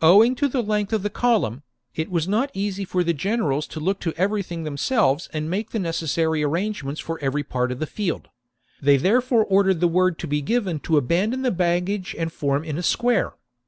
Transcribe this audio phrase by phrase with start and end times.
[0.00, 1.64] Owing to the length of the column,
[1.96, 5.80] it was not easy for the generals to look to everything themselves and make the
[5.80, 8.28] necessary arrangements for every part of the field;
[8.80, 12.78] they therefore ordered the word to be given to abandon the baggage and form in
[12.78, 13.32] a square.